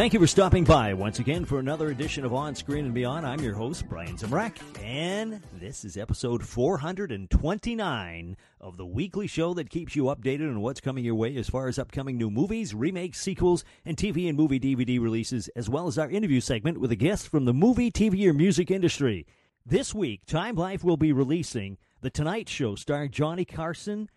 Thank 0.00 0.14
you 0.14 0.20
for 0.20 0.26
stopping 0.26 0.64
by 0.64 0.94
once 0.94 1.18
again 1.18 1.44
for 1.44 1.58
another 1.58 1.90
edition 1.90 2.24
of 2.24 2.32
On 2.32 2.54
Screen 2.54 2.86
and 2.86 2.94
Beyond. 2.94 3.26
I'm 3.26 3.40
your 3.40 3.52
host, 3.52 3.86
Brian 3.86 4.16
Zemrak, 4.16 4.56
and 4.82 5.42
this 5.60 5.84
is 5.84 5.98
episode 5.98 6.42
429 6.42 8.36
of 8.62 8.78
the 8.78 8.86
weekly 8.86 9.26
show 9.26 9.52
that 9.52 9.68
keeps 9.68 9.94
you 9.94 10.04
updated 10.04 10.48
on 10.48 10.62
what's 10.62 10.80
coming 10.80 11.04
your 11.04 11.16
way 11.16 11.36
as 11.36 11.50
far 11.50 11.68
as 11.68 11.78
upcoming 11.78 12.16
new 12.16 12.30
movies, 12.30 12.74
remakes, 12.74 13.20
sequels, 13.20 13.62
and 13.84 13.98
TV 13.98 14.26
and 14.26 14.38
movie 14.38 14.58
DVD 14.58 14.98
releases, 14.98 15.48
as 15.48 15.68
well 15.68 15.86
as 15.86 15.98
our 15.98 16.08
interview 16.08 16.40
segment 16.40 16.80
with 16.80 16.90
a 16.90 16.96
guest 16.96 17.28
from 17.28 17.44
the 17.44 17.52
movie, 17.52 17.90
TV, 17.90 18.26
or 18.26 18.32
music 18.32 18.70
industry. 18.70 19.26
This 19.66 19.94
week, 19.94 20.24
Time 20.24 20.54
Life 20.54 20.82
will 20.82 20.96
be 20.96 21.12
releasing 21.12 21.76
The 22.00 22.08
Tonight 22.08 22.48
Show 22.48 22.74
starring 22.74 23.10
Johnny 23.10 23.44
Carson 23.44 24.08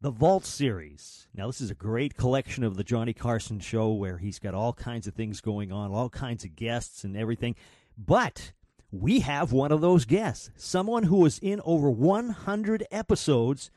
the 0.00 0.10
Vault 0.10 0.44
series. 0.44 1.26
Now, 1.34 1.46
this 1.46 1.60
is 1.60 1.70
a 1.70 1.74
great 1.74 2.16
collection 2.16 2.64
of 2.64 2.76
the 2.76 2.84
Johnny 2.84 3.14
Carson 3.14 3.60
show 3.60 3.92
where 3.92 4.18
he's 4.18 4.38
got 4.38 4.54
all 4.54 4.72
kinds 4.72 5.06
of 5.06 5.14
things 5.14 5.40
going 5.40 5.72
on, 5.72 5.90
all 5.90 6.10
kinds 6.10 6.44
of 6.44 6.54
guests 6.54 7.02
and 7.02 7.16
everything. 7.16 7.54
But 7.96 8.52
we 8.90 9.20
have 9.20 9.52
one 9.52 9.72
of 9.72 9.80
those 9.80 10.04
guests, 10.04 10.50
someone 10.56 11.04
who 11.04 11.16
was 11.16 11.38
in 11.38 11.62
over 11.64 11.90
100 11.90 12.84
episodes 12.90 13.70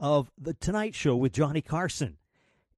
of 0.00 0.32
The 0.36 0.54
Tonight 0.54 0.96
Show 0.96 1.14
with 1.14 1.32
Johnny 1.32 1.62
Carson. 1.62 2.16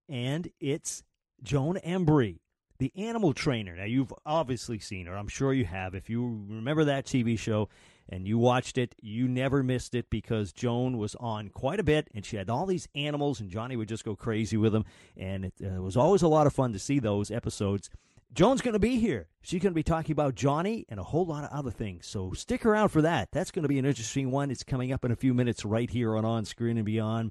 And 0.06 0.50
it's 0.60 1.02
Joan 1.42 1.76
Embery, 1.76 2.40
the 2.78 2.92
animal 2.96 3.32
trainer. 3.32 3.74
Now, 3.76 3.84
you've 3.84 4.12
obviously 4.26 4.78
seen 4.78 5.06
her. 5.06 5.16
I'm 5.16 5.28
sure 5.28 5.54
you 5.54 5.64
have. 5.64 5.94
If 5.94 6.10
you 6.10 6.44
remember 6.48 6.84
that 6.84 7.06
TV 7.06 7.38
show, 7.38 7.70
and 8.08 8.26
you 8.26 8.38
watched 8.38 8.78
it, 8.78 8.94
you 9.00 9.28
never 9.28 9.62
missed 9.62 9.94
it 9.94 10.10
because 10.10 10.52
Joan 10.52 10.98
was 10.98 11.14
on 11.16 11.48
quite 11.48 11.80
a 11.80 11.84
bit 11.84 12.08
and 12.14 12.24
she 12.24 12.36
had 12.36 12.50
all 12.50 12.66
these 12.66 12.88
animals 12.94 13.40
and 13.40 13.50
Johnny 13.50 13.76
would 13.76 13.88
just 13.88 14.04
go 14.04 14.14
crazy 14.14 14.56
with 14.56 14.72
them. 14.72 14.84
And 15.16 15.46
it 15.46 15.54
uh, 15.64 15.80
was 15.82 15.96
always 15.96 16.22
a 16.22 16.28
lot 16.28 16.46
of 16.46 16.52
fun 16.52 16.72
to 16.72 16.78
see 16.78 16.98
those 16.98 17.30
episodes. 17.30 17.90
Joan's 18.34 18.62
going 18.62 18.72
to 18.72 18.80
be 18.80 18.98
here. 18.98 19.28
She's 19.42 19.62
going 19.62 19.72
to 19.72 19.76
be 19.76 19.84
talking 19.84 20.12
about 20.12 20.34
Johnny 20.34 20.84
and 20.88 20.98
a 20.98 21.04
whole 21.04 21.24
lot 21.24 21.44
of 21.44 21.50
other 21.50 21.70
things. 21.70 22.06
So 22.06 22.32
stick 22.32 22.66
around 22.66 22.88
for 22.88 23.00
that. 23.02 23.28
That's 23.30 23.52
going 23.52 23.62
to 23.62 23.68
be 23.68 23.78
an 23.78 23.86
interesting 23.86 24.30
one. 24.32 24.50
It's 24.50 24.64
coming 24.64 24.92
up 24.92 25.04
in 25.04 25.12
a 25.12 25.16
few 25.16 25.32
minutes 25.34 25.64
right 25.64 25.88
here 25.88 26.16
on 26.16 26.24
On 26.24 26.44
Screen 26.44 26.76
and 26.76 26.84
Beyond. 26.84 27.30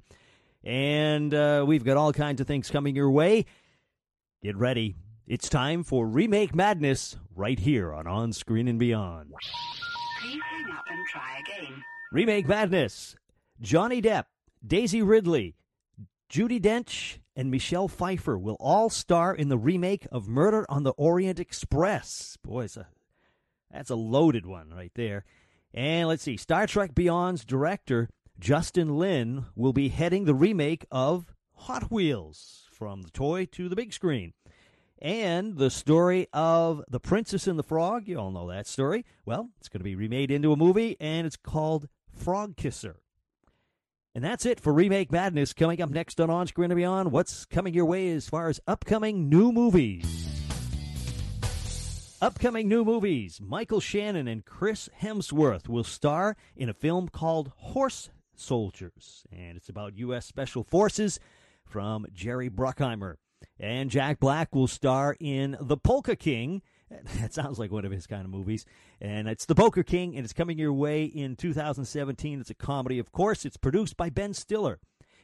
And 0.64 1.34
uh, 1.34 1.64
we've 1.66 1.84
got 1.84 1.98
all 1.98 2.12
kinds 2.12 2.40
of 2.40 2.46
things 2.46 2.70
coming 2.70 2.96
your 2.96 3.10
way. 3.10 3.44
Get 4.42 4.56
ready. 4.56 4.94
It's 5.26 5.48
time 5.48 5.84
for 5.84 6.06
Remake 6.06 6.54
Madness 6.54 7.16
right 7.36 7.58
here 7.58 7.92
on 7.92 8.06
On 8.06 8.32
Screen 8.32 8.66
and 8.66 8.78
Beyond. 8.78 9.32
And 10.90 11.06
try 11.06 11.40
again. 11.40 11.82
Remake 12.12 12.46
Madness. 12.46 13.16
Johnny 13.60 14.02
Depp, 14.02 14.24
Daisy 14.66 15.00
Ridley, 15.00 15.54
Judi 16.28 16.60
Dench, 16.60 17.18
and 17.36 17.50
Michelle 17.50 17.88
Pfeiffer 17.88 18.36
will 18.36 18.56
all 18.60 18.90
star 18.90 19.34
in 19.34 19.48
the 19.48 19.58
remake 19.58 20.06
of 20.10 20.28
Murder 20.28 20.66
on 20.68 20.82
the 20.82 20.92
Orient 20.92 21.38
Express. 21.38 22.36
Boy, 22.42 22.66
a, 22.76 22.86
that's 23.72 23.90
a 23.90 23.94
loaded 23.94 24.46
one 24.46 24.70
right 24.70 24.92
there. 24.94 25.24
And 25.72 26.08
let's 26.08 26.22
see, 26.22 26.36
Star 26.36 26.66
Trek 26.66 26.94
Beyond's 26.94 27.44
director, 27.44 28.08
Justin 28.38 28.96
Lin, 28.96 29.46
will 29.56 29.72
be 29.72 29.88
heading 29.88 30.24
the 30.24 30.34
remake 30.34 30.84
of 30.90 31.32
Hot 31.54 31.90
Wheels 31.90 32.68
from 32.70 33.02
the 33.02 33.10
toy 33.10 33.46
to 33.46 33.68
the 33.68 33.76
big 33.76 33.92
screen 33.92 34.32
and 35.00 35.56
the 35.56 35.70
story 35.70 36.28
of 36.32 36.82
The 36.88 37.00
Princess 37.00 37.46
and 37.46 37.58
the 37.58 37.62
Frog. 37.62 38.08
You 38.08 38.18
all 38.18 38.30
know 38.30 38.48
that 38.48 38.66
story. 38.66 39.04
Well, 39.24 39.50
it's 39.58 39.68
going 39.68 39.80
to 39.80 39.84
be 39.84 39.94
remade 39.94 40.30
into 40.30 40.52
a 40.52 40.56
movie, 40.56 40.96
and 41.00 41.26
it's 41.26 41.36
called 41.36 41.88
Frog 42.12 42.56
Kisser. 42.56 43.00
And 44.14 44.22
that's 44.22 44.46
it 44.46 44.60
for 44.60 44.72
Remake 44.72 45.10
Madness. 45.10 45.52
Coming 45.52 45.82
up 45.82 45.90
next 45.90 46.20
on 46.20 46.30
On 46.30 46.46
Screen 46.46 46.70
and 46.70 46.78
Beyond, 46.78 47.10
what's 47.10 47.44
coming 47.44 47.74
your 47.74 47.84
way 47.84 48.10
as 48.10 48.28
far 48.28 48.48
as 48.48 48.60
upcoming 48.66 49.28
new 49.28 49.50
movies? 49.50 50.04
Upcoming 52.22 52.68
new 52.68 52.84
movies 52.84 53.40
Michael 53.42 53.80
Shannon 53.80 54.28
and 54.28 54.44
Chris 54.44 54.88
Hemsworth 55.02 55.68
will 55.68 55.84
star 55.84 56.36
in 56.56 56.68
a 56.68 56.74
film 56.74 57.08
called 57.08 57.52
Horse 57.56 58.08
Soldiers, 58.36 59.24
and 59.30 59.56
it's 59.56 59.68
about 59.68 59.98
U.S. 59.98 60.24
Special 60.26 60.62
Forces 60.64 61.20
from 61.66 62.06
Jerry 62.12 62.48
Bruckheimer. 62.48 63.16
And 63.58 63.90
Jack 63.90 64.20
Black 64.20 64.54
will 64.54 64.66
star 64.66 65.16
in 65.20 65.56
The 65.60 65.76
Polka 65.76 66.16
King. 66.16 66.62
That 67.20 67.34
sounds 67.34 67.58
like 67.58 67.72
one 67.72 67.84
of 67.84 67.90
his 67.90 68.06
kind 68.06 68.24
of 68.24 68.30
movies. 68.30 68.64
And 69.00 69.26
it's 69.26 69.46
The 69.46 69.54
Poker 69.54 69.82
King, 69.82 70.14
and 70.14 70.24
it's 70.24 70.32
coming 70.32 70.58
your 70.58 70.72
way 70.72 71.04
in 71.04 71.34
2017. 71.34 72.40
It's 72.40 72.50
a 72.50 72.54
comedy, 72.54 72.98
of 72.98 73.10
course. 73.10 73.44
It's 73.44 73.56
produced 73.56 73.96
by 73.96 74.10
Ben 74.10 74.32
Stiller. 74.32 74.78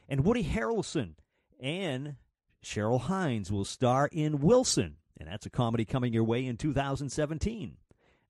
And 0.09 0.25
Woody 0.25 0.43
Harrelson 0.43 1.13
and 1.61 2.15
Cheryl 2.63 3.01
Hines 3.01 3.51
will 3.51 3.63
star 3.63 4.09
in 4.11 4.39
Wilson. 4.39 4.97
And 5.17 5.29
that's 5.29 5.45
a 5.45 5.49
comedy 5.51 5.85
coming 5.85 6.13
your 6.13 6.23
way 6.23 6.45
in 6.45 6.57
2017. 6.57 7.77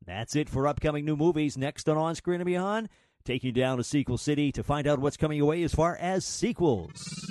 That's 0.06 0.35
it 0.35 0.50
for 0.50 0.68
upcoming 0.68 1.06
new 1.06 1.16
movies. 1.16 1.58
Next 1.58 1.88
on 1.88 1.97
On 1.97 2.16
Screen 2.16 2.41
and 2.41 2.46
Beyond, 2.46 2.90
taking 3.23 3.50
you 3.50 3.53
down 3.53 3.78
to 3.78 3.84
Sequel 3.84 4.18
City 4.18 4.52
to 4.52 4.63
find 4.63 4.88
out 4.88 5.00
what's 5.00 5.18
coming 5.18 5.38
your 5.38 5.47
way 5.47 5.63
as 5.63 5.73
far 5.73 5.96
as 5.96 6.25
sequels. 6.25 7.31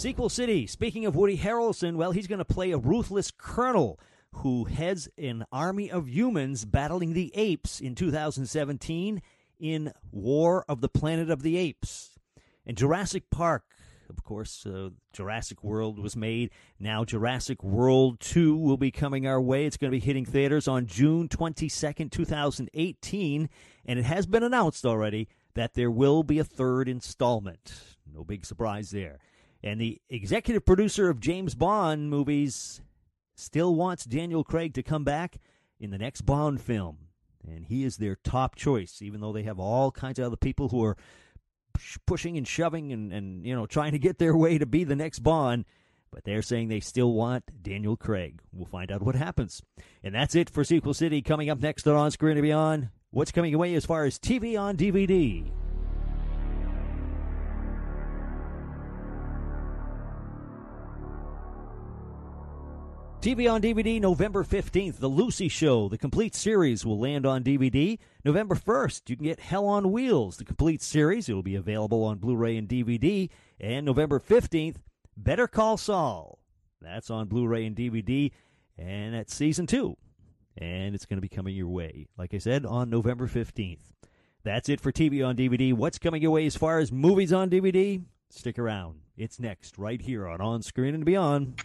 Sequel 0.00 0.30
City. 0.30 0.66
Speaking 0.66 1.04
of 1.04 1.14
Woody 1.14 1.36
Harrelson, 1.36 1.96
well, 1.96 2.12
he's 2.12 2.26
going 2.26 2.38
to 2.38 2.44
play 2.46 2.70
a 2.70 2.78
ruthless 2.78 3.30
colonel 3.30 4.00
who 4.36 4.64
heads 4.64 5.10
an 5.18 5.44
army 5.52 5.90
of 5.90 6.08
humans 6.08 6.64
battling 6.64 7.12
the 7.12 7.30
apes 7.34 7.80
in 7.80 7.94
2017 7.94 9.20
in 9.58 9.92
War 10.10 10.64
of 10.66 10.80
the 10.80 10.88
Planet 10.88 11.30
of 11.30 11.42
the 11.42 11.58
Apes. 11.58 12.18
And 12.64 12.78
Jurassic 12.78 13.28
Park, 13.28 13.64
of 14.08 14.24
course, 14.24 14.64
uh, 14.64 14.88
Jurassic 15.12 15.62
World 15.62 15.98
was 15.98 16.16
made. 16.16 16.48
Now 16.78 17.04
Jurassic 17.04 17.62
World 17.62 18.20
2 18.20 18.56
will 18.56 18.78
be 18.78 18.90
coming 18.90 19.26
our 19.26 19.38
way. 19.38 19.66
It's 19.66 19.76
going 19.76 19.90
to 19.90 19.98
be 19.98 20.00
hitting 20.00 20.24
theaters 20.24 20.66
on 20.66 20.86
June 20.86 21.28
22nd, 21.28 22.10
2018. 22.10 23.50
And 23.84 23.98
it 23.98 24.06
has 24.06 24.24
been 24.24 24.44
announced 24.44 24.86
already 24.86 25.28
that 25.52 25.74
there 25.74 25.90
will 25.90 26.22
be 26.22 26.38
a 26.38 26.44
third 26.44 26.88
installment. 26.88 27.74
No 28.10 28.24
big 28.24 28.46
surprise 28.46 28.92
there. 28.92 29.18
And 29.62 29.80
the 29.80 30.00
executive 30.08 30.64
producer 30.64 31.10
of 31.10 31.20
James 31.20 31.54
Bond 31.54 32.08
movies 32.10 32.80
still 33.34 33.74
wants 33.74 34.04
Daniel 34.04 34.44
Craig 34.44 34.74
to 34.74 34.82
come 34.82 35.04
back 35.04 35.38
in 35.78 35.90
the 35.90 35.98
next 35.98 36.22
Bond 36.22 36.60
film. 36.60 36.98
And 37.46 37.66
he 37.66 37.84
is 37.84 37.96
their 37.96 38.16
top 38.16 38.54
choice, 38.54 39.00
even 39.02 39.20
though 39.20 39.32
they 39.32 39.42
have 39.44 39.58
all 39.58 39.90
kinds 39.90 40.18
of 40.18 40.26
other 40.26 40.36
people 40.36 40.68
who 40.68 40.84
are 40.84 40.96
pushing 42.06 42.36
and 42.36 42.46
shoving 42.46 42.92
and, 42.92 43.12
and 43.12 43.46
you 43.46 43.54
know 43.54 43.66
trying 43.66 43.92
to 43.92 43.98
get 43.98 44.18
their 44.18 44.36
way 44.36 44.58
to 44.58 44.66
be 44.66 44.84
the 44.84 44.96
next 44.96 45.20
Bond. 45.20 45.64
But 46.10 46.24
they're 46.24 46.42
saying 46.42 46.68
they 46.68 46.80
still 46.80 47.12
want 47.12 47.62
Daniel 47.62 47.96
Craig. 47.96 48.40
We'll 48.52 48.66
find 48.66 48.90
out 48.90 49.02
what 49.02 49.14
happens. 49.14 49.62
And 50.02 50.14
that's 50.14 50.34
it 50.34 50.50
for 50.50 50.64
Sequel 50.64 50.92
City. 50.92 51.22
Coming 51.22 51.50
up 51.50 51.60
next 51.60 51.86
on 51.86 51.94
On 51.94 52.10
Screen 52.10 52.36
and 52.36 52.42
Beyond, 52.42 52.88
what's 53.10 53.30
coming 53.30 53.54
away 53.54 53.74
as 53.74 53.86
far 53.86 54.04
as 54.04 54.18
TV 54.18 54.60
on 54.60 54.76
DVD? 54.76 55.48
TV 63.20 63.52
on 63.52 63.60
DVD 63.60 64.00
November 64.00 64.42
15th, 64.42 64.96
The 64.96 65.06
Lucy 65.06 65.48
Show, 65.48 65.90
the 65.90 65.98
complete 65.98 66.34
series 66.34 66.86
will 66.86 66.98
land 66.98 67.26
on 67.26 67.44
DVD. 67.44 67.98
November 68.24 68.54
1st, 68.54 69.10
you 69.10 69.16
can 69.16 69.26
get 69.26 69.40
Hell 69.40 69.66
on 69.66 69.92
Wheels, 69.92 70.38
the 70.38 70.44
complete 70.46 70.80
series. 70.80 71.28
It 71.28 71.34
will 71.34 71.42
be 71.42 71.54
available 71.54 72.02
on 72.02 72.16
Blu 72.16 72.34
ray 72.34 72.56
and 72.56 72.66
DVD. 72.66 73.28
And 73.60 73.84
November 73.84 74.20
15th, 74.20 74.76
Better 75.18 75.46
Call 75.46 75.76
Saul. 75.76 76.38
That's 76.80 77.10
on 77.10 77.28
Blu 77.28 77.46
ray 77.46 77.66
and 77.66 77.76
DVD, 77.76 78.32
and 78.78 79.12
that's 79.12 79.34
season 79.34 79.66
two. 79.66 79.98
And 80.56 80.94
it's 80.94 81.04
going 81.04 81.18
to 81.18 81.20
be 81.20 81.28
coming 81.28 81.54
your 81.54 81.68
way, 81.68 82.06
like 82.16 82.32
I 82.32 82.38
said, 82.38 82.64
on 82.64 82.88
November 82.88 83.28
15th. 83.28 83.82
That's 84.44 84.70
it 84.70 84.80
for 84.80 84.92
TV 84.92 85.26
on 85.26 85.36
DVD. 85.36 85.74
What's 85.74 85.98
coming 85.98 86.22
your 86.22 86.30
way 86.30 86.46
as 86.46 86.56
far 86.56 86.78
as 86.78 86.90
movies 86.90 87.34
on 87.34 87.50
DVD? 87.50 88.02
Stick 88.30 88.58
around. 88.58 89.00
It's 89.18 89.38
next, 89.38 89.76
right 89.76 90.00
here 90.00 90.26
on 90.26 90.40
On 90.40 90.62
Screen 90.62 90.94
and 90.94 91.04
Beyond. 91.04 91.60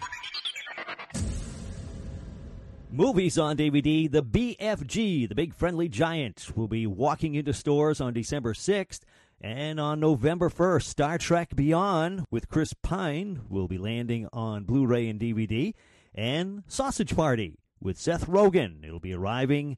Movies 2.92 3.38
on 3.38 3.58
DVD, 3.58 4.10
the 4.10 4.24
BFG, 4.24 5.28
the 5.28 5.36
Big 5.36 5.54
Friendly 5.54 5.90
Giant, 5.90 6.56
will 6.56 6.68
be 6.68 6.88
walking 6.88 7.36
into 7.36 7.52
stores 7.52 8.00
on 8.00 8.14
December 8.14 8.54
6th. 8.54 9.02
And 9.42 9.80
on 9.80 10.00
November 10.00 10.50
1st, 10.50 10.84
Star 10.84 11.18
Trek 11.18 11.56
Beyond 11.56 12.26
with 12.32 12.48
Chris 12.48 12.74
Pine 12.74 13.42
will 13.50 13.68
be 13.68 13.78
landing 13.78 14.28
on 14.32 14.64
Blu 14.64 14.86
ray 14.86 15.10
and 15.10 15.20
DVD. 15.20 15.74
And 16.14 16.64
Sausage 16.68 17.16
Party 17.16 17.60
with 17.82 18.00
Seth 18.00 18.28
Rogen. 18.28 18.86
It'll 18.86 19.00
be 19.00 19.14
arriving 19.14 19.78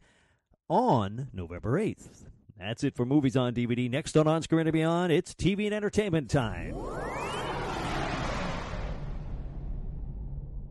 on 0.70 1.30
November 1.34 1.80
8th. 1.80 2.26
That's 2.60 2.84
it 2.84 2.96
for 2.96 3.06
movies 3.06 3.36
on 3.36 3.54
DVD. 3.54 3.90
Next 3.90 4.16
on 4.16 4.28
On 4.28 4.42
Screen 4.42 4.68
and 4.68 4.74
Beyond, 4.74 5.12
it's 5.12 5.34
TV 5.34 5.66
and 5.66 5.74
entertainment 5.74 6.30
time. 6.30 6.76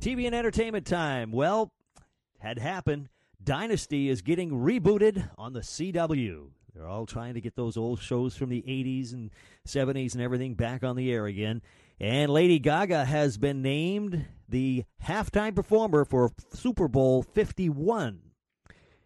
TV 0.01 0.27
and 0.27 0.35
entertainment 0.35 0.87
time. 0.87 1.33
Well, 1.33 1.73
had 2.47 2.59
happened. 2.61 3.09
Dynasty 3.43 4.09
is 4.09 4.23
getting 4.23 4.51
rebooted 4.51 5.29
on 5.37 5.53
the 5.53 5.61
CW. 5.61 6.51
They're 6.73 6.87
all 6.87 7.07
trying 7.07 7.35
to 7.35 7.41
get 7.41 7.57
those 7.57 7.77
old 7.77 8.01
shows 8.01 8.37
from 8.37 8.51
the 8.51 8.63
80s 8.63 9.13
and 9.13 9.31
70s 9.67 10.13
and 10.13 10.23
everything 10.23 10.55
back 10.55 10.85
on 10.85 10.95
the 10.95 11.11
air 11.11 11.27
again. 11.27 11.61
And 11.99 12.31
Lady 12.31 12.61
Gaga 12.61 13.05
has 13.05 13.37
been 13.37 13.63
named 13.63 14.27
the 14.49 14.85
halftime 15.05 15.57
performer 15.57 16.05
for 16.05 16.33
Super 16.53 16.87
Bowl 16.87 17.23
51. 17.23 18.21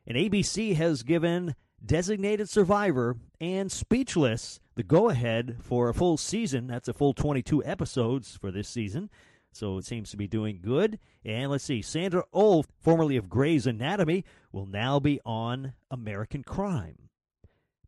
And 0.06 0.18
ABC 0.18 0.74
has 0.76 1.02
given 1.02 1.54
Designated 1.84 2.50
Survivor 2.50 3.16
and 3.40 3.72
Speechless 3.72 4.60
the 4.74 4.82
go 4.82 5.08
ahead 5.08 5.56
for 5.62 5.88
a 5.88 5.94
full 5.94 6.16
season. 6.16 6.66
That's 6.66 6.88
a 6.88 6.92
full 6.92 7.14
22 7.14 7.64
episodes 7.64 8.36
for 8.36 8.50
this 8.50 8.68
season. 8.68 9.08
So 9.52 9.78
it 9.78 9.84
seems 9.84 10.10
to 10.10 10.16
be 10.16 10.26
doing 10.28 10.60
good. 10.62 10.98
And 11.24 11.50
let's 11.50 11.64
see, 11.64 11.82
Sandra 11.82 12.24
Oh, 12.32 12.64
formerly 12.80 13.16
of 13.16 13.28
Grey's 13.28 13.66
Anatomy, 13.66 14.24
will 14.52 14.66
now 14.66 15.00
be 15.00 15.20
on 15.24 15.74
American 15.90 16.42
Crime. 16.42 17.08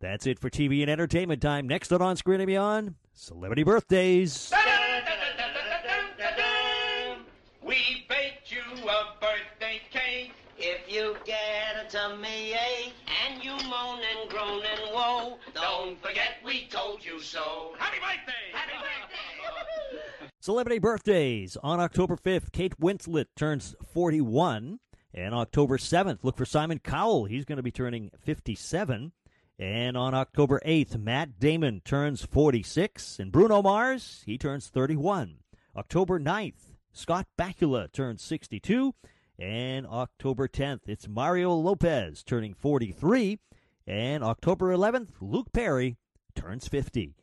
That's 0.01 0.27
it 0.27 0.39
for 0.41 0.51
TV 0.51 0.83
and 0.83 0.91
entertainment 0.91 1.41
time. 1.41 1.69
Next 1.69 1.93
on 1.93 2.03
On 2.03 2.17
Screen 2.17 2.41
and 2.41 2.49
Beyond, 2.49 2.97
Celebrity 3.15 3.63
Birthdays. 3.63 4.53
We 7.63 8.05
baked 8.09 8.51
you 8.51 8.61
a 8.83 9.15
birthday 9.21 9.81
cake. 9.91 10.33
If 10.59 10.93
you 10.93 11.17
get 11.25 11.87
a 11.87 11.89
tummy 11.89 12.53
ache 12.53 12.93
and 13.27 13.43
you 13.43 13.53
moan 13.69 14.01
and 14.01 14.29
groan 14.29 14.63
and 14.65 14.93
woe, 14.93 15.39
don't 15.55 16.01
forget 16.03 16.35
we 16.45 16.67
told 16.67 17.05
you 17.05 17.21
so. 17.21 17.73
Happy 17.79 17.99
birthday! 17.99 18.53
Happy 18.53 18.73
birthday! 18.73 20.22
Celebrity 20.43 20.81
birthdays. 20.81 21.57
On 21.63 21.79
October 21.79 22.17
5th, 22.17 22.51
Kate 22.51 22.77
Winslet 22.81 23.27
turns 23.37 23.77
41. 23.93 24.81
And 25.15 25.35
October 25.37 25.79
7th, 25.79 26.25
look 26.25 26.37
for 26.37 26.45
Simon 26.45 26.81
Cowell. 26.81 27.27
He's 27.27 27.45
going 27.45 27.59
to 27.59 27.63
be 27.63 27.71
turning 27.71 28.11
57. 28.19 29.13
And 29.61 29.97
on 29.97 30.15
October 30.17 30.61
8th, 30.67 30.99
Matt 30.99 31.39
Damon 31.39 31.81
turns 31.85 32.25
46. 32.25 33.21
And 33.21 33.31
Bruno 33.31 33.63
Mars, 33.63 34.25
he 34.27 34.37
turns 34.37 34.67
31. 34.67 35.37
October 35.77 36.19
9th, 36.19 36.75
Scott 36.91 37.29
Bakula 37.39 37.93
turns 37.93 38.21
62. 38.25 38.97
And 39.39 39.87
October 39.87 40.49
10th, 40.49 40.89
it's 40.89 41.07
Mario 41.07 41.53
Lopez 41.53 42.25
turning 42.25 42.55
43. 42.55 43.39
And 43.87 44.25
October 44.25 44.75
11th, 44.75 45.11
Luke 45.21 45.53
Perry 45.53 45.99
turns 46.35 46.67
50. 46.67 47.15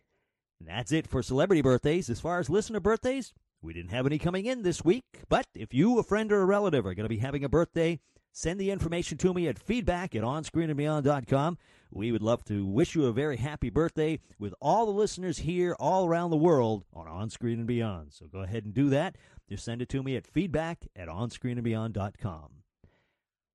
And 0.59 0.67
that's 0.67 0.91
it 0.91 1.07
for 1.07 1.23
celebrity 1.23 1.61
birthdays. 1.61 2.09
As 2.09 2.19
far 2.19 2.39
as 2.39 2.49
listener 2.49 2.79
birthdays, 2.79 3.33
we 3.61 3.73
didn't 3.73 3.91
have 3.91 4.05
any 4.05 4.17
coming 4.17 4.45
in 4.45 4.63
this 4.63 4.83
week. 4.83 5.21
But 5.29 5.47
if 5.55 5.73
you, 5.73 5.97
a 5.99 6.03
friend, 6.03 6.31
or 6.31 6.41
a 6.41 6.45
relative 6.45 6.85
are 6.85 6.93
going 6.93 7.05
to 7.05 7.09
be 7.09 7.17
having 7.17 7.43
a 7.43 7.49
birthday, 7.49 7.99
send 8.31 8.59
the 8.59 8.71
information 8.71 9.17
to 9.19 9.33
me 9.33 9.47
at 9.47 9.59
feedback 9.59 10.15
at 10.15 10.23
onscreenandbeyond.com. 10.23 11.57
We 11.91 12.11
would 12.11 12.21
love 12.21 12.43
to 12.45 12.65
wish 12.65 12.93
you 12.93 13.05
a 13.05 13.11
very 13.11 13.37
happy 13.37 13.69
birthday 13.69 14.19
with 14.37 14.53
all 14.61 14.85
the 14.85 14.91
listeners 14.91 15.39
here 15.39 15.75
all 15.79 16.05
around 16.05 16.29
the 16.29 16.37
world 16.37 16.83
on 16.93 17.07
On 17.07 17.29
Screen 17.29 17.59
and 17.59 17.67
Beyond. 17.67 18.13
So 18.13 18.27
go 18.27 18.41
ahead 18.41 18.63
and 18.65 18.73
do 18.73 18.89
that. 18.89 19.15
Just 19.49 19.65
send 19.65 19.81
it 19.81 19.89
to 19.89 20.03
me 20.03 20.15
at 20.15 20.27
feedback 20.27 20.85
at 20.95 21.07
onscreenandbeyond.com. 21.07 22.49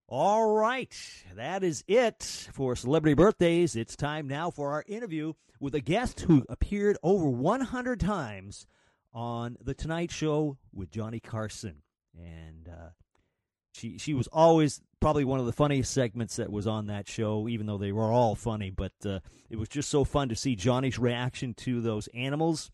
All 0.07 0.55
right, 0.55 0.95
that 1.35 1.65
is 1.65 1.83
it 1.89 2.49
for 2.53 2.77
celebrity 2.77 3.15
birthdays. 3.15 3.75
It's 3.75 3.97
time 3.97 4.29
now 4.29 4.51
for 4.51 4.73
our 4.73 4.85
interview 4.87 5.33
with 5.59 5.75
a 5.75 5.81
guest 5.81 6.21
who 6.21 6.45
appeared 6.47 6.99
over 7.03 7.31
100 7.31 8.01
times 8.01 8.67
on 9.15 9.57
The 9.63 9.73
Tonight 9.73 10.11
Show 10.11 10.59
with 10.75 10.91
Johnny 10.91 11.21
Carson. 11.21 11.77
And 12.15 12.69
uh, 12.69 12.91
she 13.73 13.97
she 13.97 14.13
was 14.13 14.27
always 14.27 14.83
probably 15.01 15.25
one 15.25 15.41
of 15.41 15.47
the 15.47 15.53
funniest 15.53 15.95
segments 15.95 16.37
that 16.37 16.53
was 16.53 16.67
on 16.67 16.87
that 16.89 17.09
show, 17.09 17.49
even 17.49 17.67
though 17.67 17.79
they 17.79 17.91
were 17.93 18.13
all 18.13 18.35
funny. 18.35 18.69
But 18.69 18.93
uh, 19.07 19.21
it 19.49 19.57
was 19.57 19.71
just 19.71 19.89
so 19.89 20.05
fun 20.05 20.29
to 20.29 20.37
see 20.37 20.55
Johnny's 20.55 20.99
reaction 20.99 21.55
to 21.55 21.81
those 21.81 22.09
animals. 22.09 22.71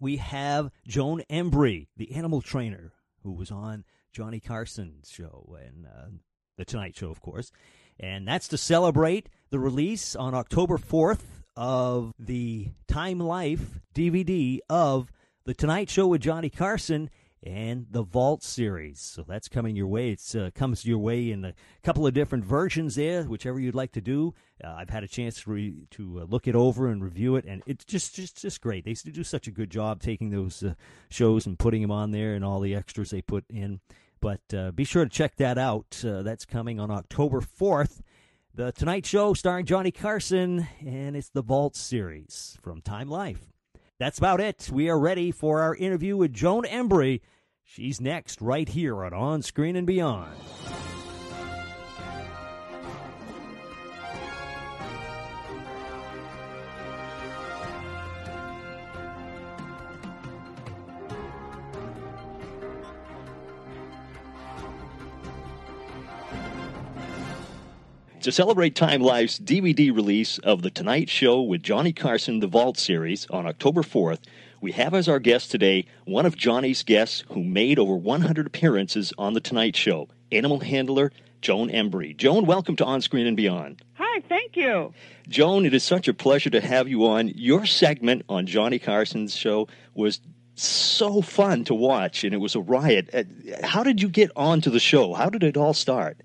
We 0.00 0.16
have 0.16 0.72
Joan 0.88 1.22
Embery, 1.30 1.86
the 1.96 2.16
animal 2.16 2.42
trainer, 2.42 2.94
who 3.22 3.30
was 3.30 3.52
on 3.52 3.84
Johnny 4.12 4.40
Carson's 4.40 5.08
show 5.08 5.56
and 5.64 5.86
uh, 5.86 6.08
the 6.56 6.64
Tonight 6.64 6.96
Show, 6.96 7.10
of 7.10 7.20
course. 7.20 7.52
And 7.98 8.26
that's 8.26 8.48
to 8.48 8.58
celebrate 8.58 9.28
the 9.50 9.58
release 9.58 10.16
on 10.16 10.34
October 10.34 10.78
4th 10.78 11.22
of 11.56 12.12
the 12.18 12.68
Time 12.88 13.20
Life 13.20 13.80
DVD 13.94 14.58
of 14.68 15.12
The 15.44 15.54
Tonight 15.54 15.90
Show 15.90 16.06
with 16.06 16.22
Johnny 16.22 16.50
Carson 16.50 17.10
and 17.44 17.86
the 17.90 18.02
Vault 18.02 18.42
series. 18.42 19.00
So 19.00 19.24
that's 19.26 19.48
coming 19.48 19.74
your 19.74 19.88
way. 19.88 20.12
It 20.12 20.36
uh, 20.36 20.50
comes 20.54 20.84
your 20.84 20.98
way 20.98 21.30
in 21.30 21.44
a 21.44 21.54
couple 21.82 22.06
of 22.06 22.14
different 22.14 22.44
versions 22.44 22.94
there, 22.94 23.24
whichever 23.24 23.58
you'd 23.58 23.74
like 23.74 23.92
to 23.92 24.00
do. 24.00 24.34
Uh, 24.62 24.74
I've 24.78 24.90
had 24.90 25.02
a 25.02 25.08
chance 25.08 25.42
to, 25.42 25.50
re- 25.50 25.86
to 25.90 26.20
uh, 26.20 26.24
look 26.24 26.46
it 26.46 26.54
over 26.54 26.88
and 26.88 27.02
review 27.02 27.36
it, 27.36 27.44
and 27.44 27.62
it's 27.66 27.84
just, 27.84 28.14
just, 28.14 28.40
just 28.40 28.60
great. 28.60 28.84
They 28.84 28.92
do 28.92 29.24
such 29.24 29.48
a 29.48 29.52
good 29.52 29.70
job 29.70 30.00
taking 30.00 30.30
those 30.30 30.62
uh, 30.62 30.74
shows 31.10 31.46
and 31.46 31.58
putting 31.58 31.82
them 31.82 31.90
on 31.90 32.12
there 32.12 32.34
and 32.34 32.44
all 32.44 32.60
the 32.60 32.74
extras 32.74 33.10
they 33.10 33.22
put 33.22 33.44
in. 33.50 33.80
But 34.22 34.54
uh, 34.56 34.70
be 34.70 34.84
sure 34.84 35.04
to 35.04 35.10
check 35.10 35.34
that 35.36 35.58
out. 35.58 36.02
Uh, 36.06 36.22
that's 36.22 36.46
coming 36.46 36.78
on 36.78 36.92
October 36.92 37.40
4th. 37.40 38.00
The 38.54 38.70
Tonight 38.70 39.04
Show 39.04 39.34
starring 39.34 39.66
Johnny 39.66 39.90
Carson, 39.90 40.68
and 40.80 41.16
it's 41.16 41.30
the 41.30 41.42
Vault 41.42 41.74
series 41.74 42.56
from 42.62 42.80
Time 42.80 43.08
Life. 43.08 43.52
That's 43.98 44.18
about 44.18 44.40
it. 44.40 44.70
We 44.72 44.88
are 44.88 44.98
ready 44.98 45.32
for 45.32 45.60
our 45.60 45.74
interview 45.74 46.16
with 46.16 46.32
Joan 46.32 46.62
Embery. 46.64 47.20
She's 47.64 48.00
next, 48.00 48.40
right 48.40 48.68
here 48.68 49.04
on 49.04 49.12
On 49.12 49.42
Screen 49.42 49.74
and 49.74 49.86
Beyond. 49.88 50.30
To 68.22 68.30
celebrate 68.30 68.76
Time 68.76 69.02
Life's 69.02 69.36
DVD 69.38 69.92
release 69.94 70.38
of 70.38 70.62
The 70.62 70.70
Tonight 70.70 71.10
Show 71.10 71.42
with 71.42 71.60
Johnny 71.62 71.92
Carson, 71.92 72.38
the 72.38 72.46
Vault 72.46 72.78
series, 72.78 73.26
on 73.30 73.48
October 73.48 73.82
4th, 73.82 74.20
we 74.60 74.70
have 74.72 74.94
as 74.94 75.08
our 75.08 75.18
guest 75.18 75.50
today 75.50 75.86
one 76.04 76.24
of 76.24 76.36
Johnny's 76.36 76.84
guests 76.84 77.24
who 77.30 77.42
made 77.42 77.80
over 77.80 77.96
100 77.96 78.46
appearances 78.46 79.12
on 79.18 79.32
The 79.34 79.40
Tonight 79.40 79.74
Show, 79.74 80.06
animal 80.30 80.60
handler 80.60 81.10
Joan 81.40 81.68
Embery. 81.68 82.16
Joan, 82.16 82.46
welcome 82.46 82.76
to 82.76 82.84
On 82.84 83.00
Screen 83.00 83.26
and 83.26 83.36
Beyond. 83.36 83.82
Hi, 83.94 84.20
thank 84.28 84.56
you. 84.56 84.94
Joan, 85.28 85.66
it 85.66 85.74
is 85.74 85.82
such 85.82 86.06
a 86.06 86.14
pleasure 86.14 86.50
to 86.50 86.60
have 86.60 86.86
you 86.86 87.04
on. 87.06 87.26
Your 87.26 87.66
segment 87.66 88.22
on 88.28 88.46
Johnny 88.46 88.78
Carson's 88.78 89.34
show 89.34 89.66
was 89.94 90.20
so 90.54 91.22
fun 91.22 91.64
to 91.64 91.74
watch, 91.74 92.22
and 92.22 92.32
it 92.32 92.38
was 92.38 92.54
a 92.54 92.60
riot. 92.60 93.10
Uh, 93.12 93.24
How 93.64 93.82
did 93.82 94.00
you 94.00 94.08
get 94.08 94.30
onto 94.36 94.70
the 94.70 94.78
show? 94.78 95.12
How 95.12 95.28
did 95.28 95.42
it 95.42 95.56
all 95.56 95.74
start? 95.74 96.18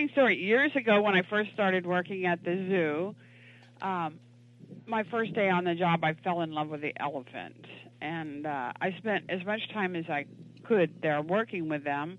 Interesting 0.00 0.14
story. 0.14 0.36
Years 0.42 0.74
ago, 0.76 1.02
when 1.02 1.14
I 1.14 1.20
first 1.28 1.52
started 1.52 1.84
working 1.84 2.24
at 2.24 2.42
the 2.42 2.54
zoo, 2.70 3.14
um, 3.82 4.18
my 4.86 5.02
first 5.10 5.34
day 5.34 5.50
on 5.50 5.64
the 5.64 5.74
job, 5.74 6.02
I 6.02 6.14
fell 6.24 6.40
in 6.40 6.52
love 6.52 6.68
with 6.68 6.80
the 6.80 6.94
elephant, 6.98 7.66
and 8.00 8.46
uh, 8.46 8.72
I 8.80 8.94
spent 8.96 9.24
as 9.28 9.44
much 9.44 9.60
time 9.74 9.94
as 9.96 10.06
I 10.08 10.24
could 10.64 11.02
there 11.02 11.20
working 11.20 11.68
with 11.68 11.84
them, 11.84 12.18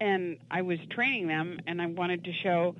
and 0.00 0.38
I 0.52 0.62
was 0.62 0.78
training 0.90 1.26
them, 1.26 1.58
and 1.66 1.82
I 1.82 1.86
wanted 1.86 2.22
to 2.26 2.32
show 2.44 2.76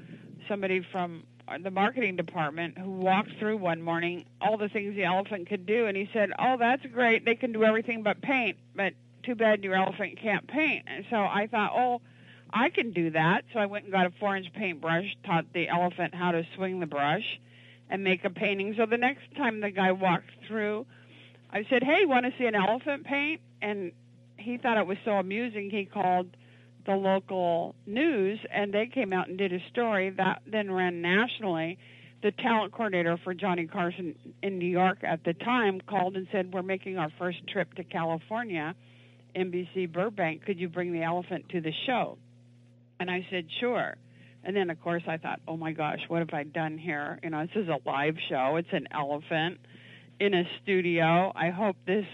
somebody 0.48 0.86
from 0.92 1.24
the 1.64 1.72
marketing 1.72 2.14
department 2.14 2.78
who 2.78 2.88
walked 2.88 3.32
through 3.40 3.56
one 3.56 3.82
morning 3.82 4.26
all 4.40 4.56
the 4.56 4.68
things 4.68 4.94
the 4.94 5.04
elephant 5.04 5.48
could 5.48 5.66
do, 5.66 5.86
and 5.86 5.96
he 5.96 6.08
said, 6.12 6.30
"Oh, 6.38 6.56
that's 6.56 6.86
great. 6.86 7.24
They 7.24 7.34
can 7.34 7.50
do 7.50 7.64
everything 7.64 8.04
but 8.04 8.22
paint, 8.22 8.58
but 8.76 8.92
too 9.24 9.34
bad 9.34 9.64
your 9.64 9.74
elephant 9.74 10.20
can't 10.22 10.46
paint." 10.46 10.84
And 10.86 11.04
so 11.10 11.16
I 11.16 11.48
thought, 11.50 11.72
"Oh." 11.74 12.00
I 12.52 12.70
can 12.70 12.92
do 12.92 13.10
that. 13.10 13.42
So 13.52 13.58
I 13.58 13.66
went 13.66 13.84
and 13.84 13.92
got 13.92 14.06
a 14.06 14.10
four 14.18 14.36
inch 14.36 14.46
paintbrush, 14.54 15.04
taught 15.24 15.52
the 15.52 15.68
elephant 15.68 16.14
how 16.14 16.32
to 16.32 16.42
swing 16.56 16.80
the 16.80 16.86
brush 16.86 17.24
and 17.88 18.04
make 18.04 18.24
a 18.24 18.30
painting. 18.30 18.74
So 18.76 18.86
the 18.86 18.96
next 18.96 19.22
time 19.36 19.60
the 19.60 19.70
guy 19.70 19.92
walked 19.92 20.30
through, 20.48 20.86
I 21.50 21.64
said, 21.68 21.82
Hey, 21.82 22.06
want 22.06 22.26
to 22.26 22.32
see 22.38 22.46
an 22.46 22.54
elephant 22.54 23.04
paint? 23.04 23.40
And 23.62 23.92
he 24.36 24.56
thought 24.56 24.78
it 24.78 24.86
was 24.86 24.98
so 25.04 25.12
amusing, 25.12 25.70
he 25.70 25.84
called 25.84 26.28
the 26.86 26.94
local 26.94 27.74
news 27.86 28.38
and 28.50 28.72
they 28.72 28.86
came 28.86 29.12
out 29.12 29.28
and 29.28 29.36
did 29.36 29.52
a 29.52 29.58
story 29.70 30.10
that 30.10 30.42
then 30.50 30.70
ran 30.70 31.02
nationally. 31.02 31.78
The 32.22 32.32
talent 32.32 32.72
coordinator 32.72 33.18
for 33.22 33.32
Johnny 33.32 33.66
Carson 33.66 34.14
in 34.42 34.58
New 34.58 34.68
York 34.68 34.98
at 35.02 35.24
the 35.24 35.32
time 35.32 35.80
called 35.80 36.16
and 36.16 36.26
said, 36.30 36.52
We're 36.52 36.62
making 36.62 36.98
our 36.98 37.10
first 37.18 37.38
trip 37.48 37.74
to 37.74 37.84
California, 37.84 38.74
NBC 39.34 39.90
Burbank. 39.90 40.44
Could 40.44 40.58
you 40.58 40.68
bring 40.68 40.92
the 40.92 41.02
elephant 41.02 41.48
to 41.50 41.60
the 41.60 41.72
show? 41.86 42.18
And 43.00 43.10
I 43.10 43.26
said, 43.30 43.46
sure. 43.58 43.96
And 44.44 44.54
then, 44.54 44.70
of 44.70 44.80
course, 44.80 45.02
I 45.08 45.16
thought, 45.16 45.40
oh 45.48 45.56
my 45.56 45.72
gosh, 45.72 46.00
what 46.08 46.20
have 46.20 46.32
I 46.32 46.44
done 46.44 46.78
here? 46.78 47.18
You 47.22 47.30
know, 47.30 47.40
this 47.46 47.62
is 47.62 47.68
a 47.68 47.78
live 47.84 48.16
show. 48.28 48.56
It's 48.56 48.72
an 48.72 48.88
elephant 48.92 49.58
in 50.20 50.34
a 50.34 50.44
studio. 50.62 51.32
I 51.34 51.48
hope 51.50 51.76
this 51.86 52.06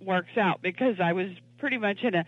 works 0.00 0.36
out 0.38 0.62
because 0.62 0.96
I 1.02 1.14
was 1.14 1.28
pretty 1.58 1.78
much 1.78 1.98
in 2.02 2.14
a 2.14 2.24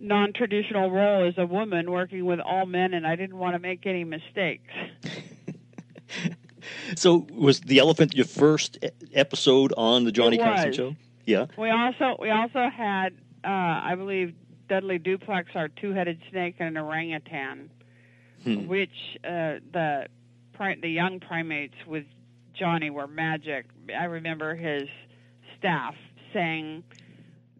non 0.00 0.32
traditional 0.32 0.90
role 0.90 1.28
as 1.28 1.34
a 1.36 1.46
woman 1.46 1.90
working 1.90 2.24
with 2.24 2.40
all 2.40 2.66
men, 2.66 2.94
and 2.94 3.06
I 3.06 3.16
didn't 3.16 3.36
want 3.36 3.54
to 3.54 3.58
make 3.58 3.86
any 3.86 4.04
mistakes. 4.04 4.72
so, 6.96 7.26
was 7.32 7.60
the 7.60 7.78
elephant 7.78 8.14
your 8.14 8.26
first 8.26 8.78
episode 9.12 9.72
on 9.76 10.04
the 10.04 10.12
Johnny 10.12 10.38
Carson 10.38 10.72
show? 10.72 10.96
Yeah. 11.24 11.46
We 11.58 11.70
also 11.70 12.16
we 12.20 12.30
also 12.30 12.68
had, 12.74 13.10
uh, 13.44 13.48
I 13.48 13.94
believe, 13.96 14.34
Dudley 14.68 14.98
Duplex, 14.98 15.50
our 15.54 15.68
two-headed 15.68 16.20
snake, 16.30 16.56
and 16.58 16.76
an 16.76 16.84
orangutan, 16.84 17.70
hmm. 18.42 18.66
which 18.66 18.90
uh, 19.24 19.60
the 19.72 20.06
the 20.82 20.88
young 20.88 21.20
primates 21.20 21.74
with 21.86 22.04
Johnny 22.58 22.90
were 22.90 23.06
magic. 23.06 23.66
I 23.96 24.04
remember 24.04 24.56
his 24.56 24.88
staff 25.56 25.94
saying 26.32 26.82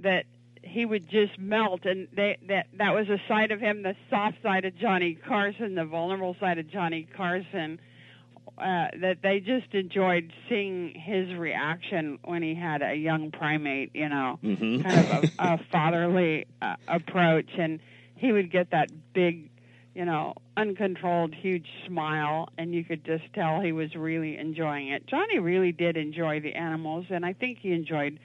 that 0.00 0.24
he 0.62 0.84
would 0.84 1.08
just 1.08 1.38
melt, 1.38 1.84
and 1.84 2.08
they, 2.14 2.36
that 2.48 2.66
that 2.76 2.94
was 2.94 3.08
a 3.08 3.18
side 3.28 3.52
of 3.52 3.60
him, 3.60 3.82
the 3.82 3.94
soft 4.10 4.42
side 4.42 4.64
of 4.64 4.76
Johnny 4.76 5.14
Carson, 5.14 5.74
the 5.74 5.84
vulnerable 5.84 6.36
side 6.40 6.58
of 6.58 6.68
Johnny 6.70 7.06
Carson 7.16 7.80
uh, 8.56 8.88
that 9.00 9.18
they 9.22 9.40
just 9.40 9.74
enjoyed 9.74 10.32
seeing 10.48 10.94
his 10.94 11.34
reaction 11.36 12.18
when 12.24 12.42
he 12.42 12.54
had 12.54 12.82
a 12.82 12.94
young 12.94 13.30
primate, 13.30 13.90
you 13.94 14.08
know, 14.08 14.38
mm-hmm. 14.42 14.82
kind 14.82 14.98
of 14.98 15.24
a, 15.24 15.30
a 15.38 15.60
fatherly 15.72 16.46
uh, 16.62 16.76
approach, 16.86 17.50
and 17.58 17.80
he 18.16 18.32
would 18.32 18.50
get 18.50 18.70
that 18.70 18.90
big, 19.12 19.50
you 19.94 20.04
know, 20.04 20.34
uncontrolled, 20.56 21.34
huge 21.34 21.66
smile, 21.86 22.48
and 22.58 22.74
you 22.74 22.84
could 22.84 23.04
just 23.04 23.24
tell 23.34 23.60
he 23.60 23.72
was 23.72 23.94
really 23.94 24.36
enjoying 24.36 24.88
it. 24.88 25.06
Johnny 25.06 25.38
really 25.38 25.72
did 25.72 25.96
enjoy 25.96 26.40
the 26.40 26.54
animals, 26.54 27.06
and 27.10 27.24
I 27.24 27.32
think 27.32 27.58
he 27.60 27.72
enjoyed 27.72 28.18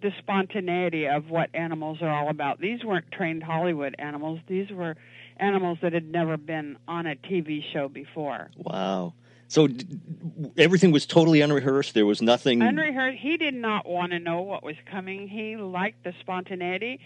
the 0.00 0.12
spontaneity 0.18 1.06
of 1.08 1.28
what 1.28 1.50
animals 1.54 1.98
are 2.02 2.10
all 2.10 2.28
about. 2.28 2.60
These 2.60 2.84
weren't 2.84 3.10
trained 3.10 3.42
Hollywood 3.42 3.94
animals; 3.98 4.40
these 4.46 4.70
were 4.70 4.96
animals 5.38 5.78
that 5.82 5.92
had 5.92 6.10
never 6.10 6.36
been 6.36 6.76
on 6.86 7.06
a 7.06 7.14
TV 7.16 7.62
show 7.72 7.88
before. 7.88 8.50
Wow. 8.56 9.14
So 9.48 9.68
everything 10.58 10.92
was 10.92 11.06
totally 11.06 11.40
unrehearsed. 11.40 11.94
There 11.94 12.06
was 12.06 12.20
nothing 12.20 12.62
unrehearsed. 12.62 13.18
He 13.18 13.38
did 13.38 13.54
not 13.54 13.88
want 13.88 14.12
to 14.12 14.18
know 14.18 14.42
what 14.42 14.62
was 14.62 14.76
coming. 14.90 15.26
He 15.26 15.56
liked 15.56 16.04
the 16.04 16.12
spontaneity, 16.20 17.00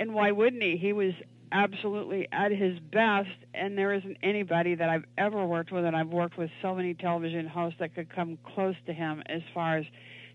and 0.00 0.14
why 0.14 0.32
wouldn't 0.32 0.62
he? 0.62 0.78
He 0.78 0.94
was 0.94 1.12
absolutely 1.52 2.26
at 2.32 2.50
his 2.50 2.78
best, 2.78 3.28
and 3.52 3.76
there 3.76 3.92
isn't 3.92 4.16
anybody 4.22 4.74
that 4.74 4.88
I've 4.88 5.04
ever 5.18 5.46
worked 5.46 5.70
with, 5.70 5.84
and 5.84 5.94
I've 5.94 6.08
worked 6.08 6.38
with 6.38 6.50
so 6.62 6.74
many 6.74 6.94
television 6.94 7.46
hosts 7.46 7.78
that 7.80 7.94
could 7.94 8.08
come 8.08 8.38
close 8.54 8.76
to 8.86 8.92
him 8.92 9.22
as 9.26 9.42
far 9.52 9.76
as 9.76 9.84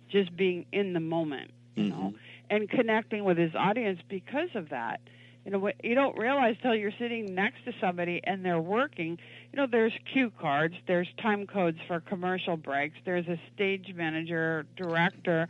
just 0.10 0.36
being 0.38 0.66
in 0.72 0.94
the 0.94 1.00
moment, 1.00 1.52
you 1.76 1.86
mm-hmm. 1.86 2.00
know, 2.00 2.14
and 2.50 2.70
connecting 2.70 3.24
with 3.24 3.38
his 3.38 3.54
audience 3.56 4.00
because 4.08 4.50
of 4.54 4.70
that 4.70 5.02
you 5.50 5.54
know 5.54 5.60
what 5.60 5.84
you 5.84 5.96
don't 5.96 6.16
realize 6.16 6.56
till 6.62 6.76
you're 6.76 6.94
sitting 7.00 7.34
next 7.34 7.66
to 7.66 7.74
somebody 7.82 8.22
and 8.24 8.46
they're 8.46 8.62
working. 8.62 9.18
You 9.52 9.58
know 9.58 9.66
there's 9.66 9.94
cue 10.14 10.32
cards 10.40 10.76
there's 10.86 11.08
time 11.20 11.48
codes 11.48 11.80
for 11.88 12.00
commercial 12.02 12.56
breaks 12.56 12.98
there's 13.04 13.28
a 13.28 13.42
stage 13.56 13.92
manager 13.96 14.68
director 14.78 15.50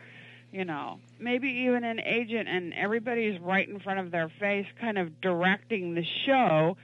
you 0.54 0.64
know 0.64 1.02
maybe 1.20 1.50
even 1.50 1.84
an 1.84 2.00
agent 2.00 2.48
and 2.48 2.74
everybody's 2.76 3.42
right 3.42 3.68
in 3.68 3.82
front 3.82 4.00
of 4.00 4.10
their 4.10 4.32
face 4.40 4.68
kind 4.80 4.98
of 4.98 5.20
directing 5.20 5.96
the 5.96 6.06
show. 6.26 6.78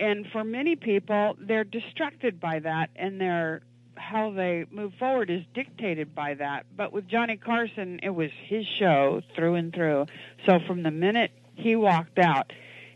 And 0.00 0.26
for 0.32 0.42
many 0.42 0.74
people 0.74 1.36
they're 1.38 1.62
distracted 1.62 2.40
by 2.40 2.58
that 2.58 2.90
and 2.96 3.20
their 3.20 3.62
how 3.94 4.32
they 4.32 4.64
move 4.72 4.94
forward 4.98 5.30
is 5.30 5.44
dictated 5.54 6.12
by 6.12 6.34
that. 6.34 6.66
But 6.76 6.92
with 6.92 7.06
Johnny 7.06 7.36
Carson 7.36 8.00
it 8.02 8.10
was 8.10 8.32
his 8.48 8.66
show 8.66 9.22
through 9.36 9.54
and 9.54 9.72
through. 9.72 10.06
So 10.44 10.58
from 10.66 10.82
the 10.82 10.90
minute 10.90 11.30
he 11.58 11.76
walked 11.76 12.18
out. 12.18 12.52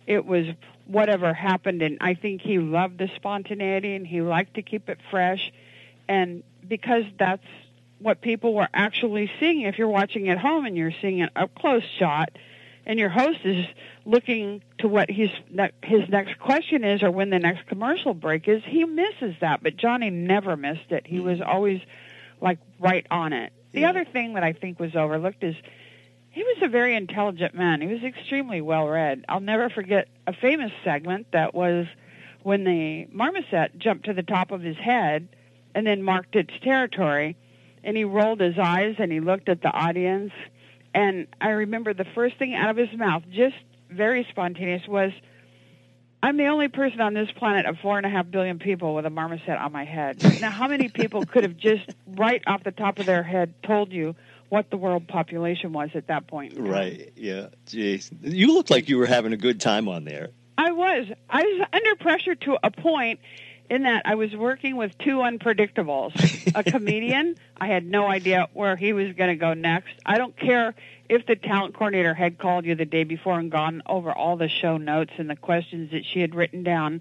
It 0.07 0.25
was 0.25 0.47
whatever 0.87 1.33
happened, 1.33 1.83
and 1.83 1.99
I 2.01 2.15
think 2.15 2.43
he 2.43 2.59
loved 2.59 2.99
the 2.99 3.09
spontaneity 3.17 3.95
and 3.95 4.07
he 4.07 4.21
liked 4.21 4.55
to 4.55 4.63
keep 4.63 4.89
it 4.89 4.99
fresh. 5.11 5.53
And 6.09 6.43
because 6.67 7.05
that's 7.19 7.47
what 7.99 8.21
people 8.21 8.55
were 8.55 8.69
actually 8.75 9.31
seeing, 9.39 9.63
if 9.63 9.79
you're 9.79 9.89
watching 9.89 10.29
at 10.29 10.39
home 10.39 10.67
and 10.67 10.77
you're 10.77 10.93
seeing 11.01 11.23
an 11.23 11.31
up 11.37 11.55
close 11.55 11.85
shot, 11.99 12.31
and 12.85 12.99
your 12.99 13.09
host 13.09 13.39
is 13.45 13.65
looking 14.05 14.63
to 14.79 14.89
what 14.89 15.09
his 15.09 15.31
his 15.85 16.09
next 16.09 16.39
question 16.39 16.85
is 16.85 17.03
or 17.03 17.11
when 17.11 17.31
the 17.31 17.39
next 17.39 17.67
commercial 17.67 18.13
break 18.15 18.49
is, 18.49 18.63
he 18.67 18.85
misses 18.85 19.37
that. 19.41 19.63
But 19.63 19.77
Johnny 19.77 20.11
never 20.11 20.57
missed 20.57 20.91
it. 20.91 21.07
He 21.07 21.21
was 21.21 21.39
mm. 21.39 21.47
always 21.47 21.81
like 22.41 22.59
right 22.81 23.07
on 23.11 23.33
it. 23.33 23.53
The 23.73 23.83
yeah. 23.83 23.91
other 23.91 24.05
thing 24.05 24.35
that 24.35 24.43
I 24.43 24.53
think 24.53 24.81
was 24.81 24.97
overlooked 24.97 25.45
is 25.45 25.55
he 26.33 26.43
was 26.43 26.57
a 26.63 26.69
very 26.69 26.97
intelligent 26.97 27.55
man. 27.55 27.83
He 27.83 27.87
was 27.87 28.03
extremely 28.03 28.63
well 28.63 28.89
read. 28.89 29.25
I'll 29.29 29.41
never 29.41 29.69
forget 29.69 30.09
a 30.27 30.33
famous 30.33 30.73
segment 30.83 31.27
that 31.33 31.55
was 31.55 31.87
when 32.43 32.65
the 32.65 33.07
marmoset 33.13 33.79
jumped 33.79 34.07
to 34.07 34.15
the 34.15 34.23
top 34.23 34.51
of 34.51 34.63
his 34.63 34.77
head 34.79 35.29
and 35.75 35.87
then 35.87 36.03
marked 36.03 36.35
its 36.35 36.53
territory. 36.63 37.37
And 37.85 37.97
he 37.97 38.05
rolled 38.05 38.41
his 38.41 38.59
eyes 38.59 38.97
and 38.99 39.13
he 39.13 39.21
looked 39.21 39.51
at 39.51 39.61
the 39.61 39.69
audience. 39.69 40.33
And 40.95 41.27
I 41.39 41.51
remember 41.51 41.93
the 41.93 42.07
first 42.15 42.39
thing 42.39 42.55
out 42.55 42.71
of 42.71 42.79
his 42.79 42.99
mouth, 42.99 43.25
just 43.31 43.57
very 43.91 44.27
spontaneous, 44.31 44.89
was, 44.89 45.13
I'm 46.23 46.39
the 46.39 46.47
only 46.47 46.69
person 46.69 47.03
on 47.03 47.13
this 47.13 47.31
planet 47.33 47.67
of 47.67 47.77
four 47.83 47.99
and 47.99 48.07
a 48.07 48.09
half 48.09 48.31
billion 48.31 48.59
people 48.59 48.95
with 48.95 49.05
a 49.05 49.11
marmoset 49.11 49.51
on 49.51 49.71
my 49.71 49.85
head. 49.85 50.23
Now, 50.41 50.51
how 50.51 50.69
many 50.69 50.89
people 50.89 51.27
could 51.27 51.43
have 51.43 51.59
just 51.59 51.91
right 52.07 52.43
off 52.47 52.65
the 52.65 52.73
top 52.73 52.99
of 53.01 53.05
their 53.07 53.23
head 53.23 53.53
told 53.65 53.93
you 53.93 54.15
what 54.53 54.69
the 54.69 54.77
world 54.77 55.09
population 55.09 55.73
was 55.73 55.89
at 55.95 56.09
that 56.09 56.27
point. 56.27 56.53
Right. 56.59 57.11
Yeah. 57.17 57.47
Jeez. 57.69 58.11
You 58.21 58.53
looked 58.53 58.71
like 58.71 58.87
you 58.91 58.99
were 58.99 59.07
having 59.07 59.33
a 59.33 59.37
good 59.39 59.63
time 59.63 59.89
on 59.89 60.05
there. 60.05 60.29
I 60.59 60.73
was. 60.73 61.07
I 61.31 61.43
was 61.43 61.67
under 61.73 61.97
pressure 61.97 62.35
to 62.35 62.59
a 62.63 62.71
point 62.71 63.21
in 63.71 63.85
that 63.85 64.03
I 64.05 64.17
was 64.17 64.37
working 64.37 64.77
with 64.77 64.99
two 64.99 65.17
unpredictables. 65.21 66.53
a 66.55 66.63
comedian, 66.71 67.37
I 67.59 67.69
had 67.69 67.87
no 67.87 68.07
idea 68.07 68.47
where 68.53 68.77
he 68.77 68.93
was 68.93 69.15
going 69.15 69.31
to 69.31 69.37
go 69.37 69.55
next. 69.55 69.95
I 70.05 70.19
don't 70.19 70.37
care 70.37 70.75
if 71.09 71.25
the 71.25 71.35
talent 71.37 71.73
coordinator 71.73 72.13
had 72.13 72.39
called 72.39 72.67
you 72.67 72.75
the 72.75 72.85
day 72.85 73.05
before 73.05 73.39
and 73.39 73.51
gone 73.51 73.83
over 73.87 74.13
all 74.13 74.37
the 74.37 74.51
show 74.51 74.77
notes 74.77 75.13
and 75.17 75.31
the 75.31 75.37
questions 75.37 75.93
that 75.93 76.05
she 76.05 76.21
had 76.21 76.35
written 76.35 76.63
down. 76.63 77.01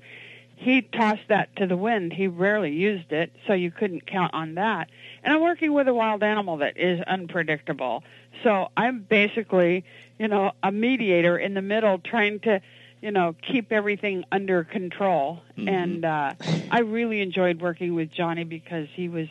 He 0.62 0.84
tossed 0.84 1.27
that 1.30 1.56
to 1.56 1.65
the 1.65 1.75
wind. 1.75 2.13
He 2.13 2.27
rarely 2.27 2.72
used 2.72 3.12
it, 3.12 3.34
so 3.48 3.53
you 3.53 3.72
couldn't 3.72 4.06
count 4.06 4.36
on 4.36 4.53
that. 4.56 4.91
And 5.24 5.34
I'm 5.34 5.41
working 5.41 5.74
with 5.74 5.88
a 5.88 5.94
wild 5.94 6.22
animal 6.22 6.58
that 6.58 6.77
is 6.77 7.01
unpredictable. 7.01 8.03
So 8.44 8.68
I'm 8.77 9.00
basically, 9.00 9.84
you 10.20 10.27
know, 10.27 10.51
a 10.62 10.72
mediator 10.72 11.36
in 11.36 11.56
the 11.56 11.63
middle 11.63 11.98
trying 11.98 12.41
to, 12.41 12.62
you 13.01 13.10
know, 13.10 13.36
keep 13.41 13.72
everything 13.72 14.24
under 14.32 14.63
control. 14.63 15.41
Mm-hmm. 15.58 15.68
And 15.68 16.06
uh, 16.06 16.34
I 16.70 16.82
really 16.82 17.22
enjoyed 17.22 17.60
working 17.60 17.96
with 17.96 18.12
Johnny 18.12 18.44
because 18.44 18.88
he 18.94 19.10
was 19.10 19.30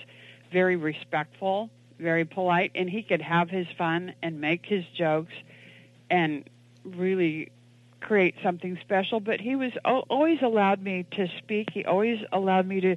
very 0.50 0.74
respectful, 0.74 1.70
very 2.00 2.24
polite, 2.24 2.72
and 2.74 2.90
he 2.90 3.04
could 3.04 3.22
have 3.22 3.48
his 3.48 3.68
fun 3.78 4.14
and 4.20 4.40
make 4.40 4.66
his 4.66 4.84
jokes 4.98 5.34
and 6.10 6.42
really 6.84 7.52
create 8.00 8.34
something 8.42 8.78
special. 8.80 9.20
But 9.20 9.40
he 9.40 9.56
was 9.56 9.72
always 9.84 10.42
allowed 10.42 10.82
me 10.82 11.06
to 11.12 11.28
speak. 11.38 11.68
He 11.72 11.84
always 11.84 12.20
allowed 12.32 12.66
me 12.66 12.80
to 12.80 12.96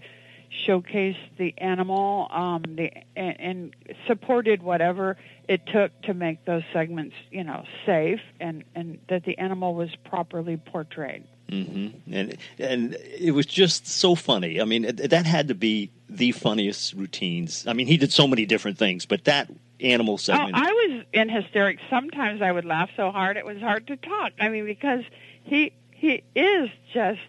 showcase 0.66 1.18
the 1.38 1.54
animal 1.58 2.28
um, 2.32 2.64
the, 2.76 2.92
and, 3.16 3.40
and 3.40 3.76
supported 4.08 4.62
whatever 4.62 5.18
it 5.48 5.66
took 5.66 6.00
to 6.04 6.14
make 6.14 6.46
those 6.46 6.64
segments, 6.72 7.16
you 7.32 7.44
know, 7.44 7.64
safe 7.86 8.22
and, 8.40 8.64
and 8.76 9.00
that 9.10 9.24
the 9.26 9.38
animal 9.38 9.74
was 9.74 9.90
properly 10.06 10.58
portrayed. 10.58 11.24
Mm-hmm. 11.50 12.14
And 12.14 12.38
and 12.58 12.96
it 12.96 13.32
was 13.32 13.46
just 13.46 13.86
so 13.86 14.16
funny. 14.16 14.62
I 14.62 14.66
mean, 14.66 14.84
that 14.84 15.26
had 15.26 15.50
to 15.50 15.56
be 15.56 15.92
the 16.10 16.32
funniest 16.32 16.94
routines. 16.94 17.68
I 17.68 17.74
mean, 17.74 17.86
he 17.86 17.98
did 17.98 18.14
so 18.14 18.28
many 18.28 18.46
different 18.46 18.78
things, 18.78 19.06
but 19.06 19.26
that 19.26 19.52
animal 19.84 20.18
segment. 20.18 20.56
Oh, 20.56 20.60
I 20.60 20.72
was 20.72 21.06
in 21.14 21.30
hysterics. 21.30 21.82
Sometimes 21.90 22.42
I 22.42 22.52
would 22.52 22.66
laugh 22.66 22.90
so 22.96 23.12
hard 23.12 23.38
it 23.38 23.46
was 23.46 23.60
hard 23.60 23.88
to 23.88 23.98
talk. 23.98 24.34
I 24.40 24.50
mean, 24.50 24.66
because 24.66 25.04
he 25.44 25.74
he 25.92 26.24
is 26.36 26.70
just 26.94 27.20